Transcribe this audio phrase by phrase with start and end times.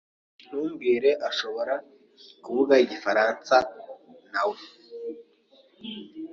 [0.45, 1.73] Ntumbwire ashobora
[2.43, 3.55] kuvuga igifaransa,
[4.31, 4.59] nawe.